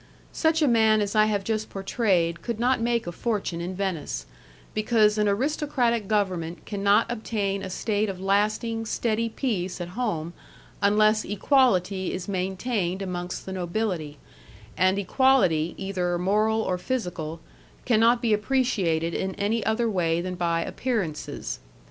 Such 0.33 0.63
a 0.63 0.67
man 0.67 0.99
as 0.99 1.15
I 1.15 1.25
have 1.25 1.43
just 1.43 1.69
portrayed 1.69 2.41
could 2.41 2.59
not 2.59 2.81
make 2.81 3.05
a 3.05 3.11
fortune 3.11 3.61
in 3.61 3.75
Venice, 3.75 4.25
because 4.73 5.19
an 5.19 5.27
aristocratic 5.27 6.07
government 6.07 6.65
can 6.65 6.81
not 6.81 7.05
obtain 7.07 7.61
a 7.61 7.69
state 7.69 8.09
of 8.09 8.19
lasting, 8.19 8.87
steady 8.87 9.29
peace 9.29 9.79
at 9.79 9.89
home 9.89 10.33
unless 10.81 11.23
equality 11.23 12.11
is 12.15 12.27
maintained 12.27 13.03
amongst 13.03 13.45
the 13.45 13.53
nobility, 13.53 14.17
and 14.75 14.97
equality, 14.97 15.75
either 15.77 16.17
moral 16.17 16.63
or 16.63 16.79
physical, 16.79 17.39
cannot 17.85 18.23
be 18.23 18.33
appreciated 18.33 19.13
in 19.13 19.35
any 19.35 19.63
other 19.67 19.87
way 19.87 20.19
than 20.19 20.33
by 20.33 20.63
appearances. 20.63 21.59